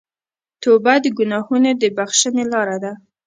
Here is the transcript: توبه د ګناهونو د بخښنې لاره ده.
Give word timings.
توبه 0.61 0.93
د 1.03 1.05
ګناهونو 1.17 1.71
د 1.81 1.83
بخښنې 1.97 2.45
لاره 2.53 2.77
ده. 2.83 2.93